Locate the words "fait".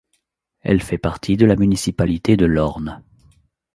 0.81-0.97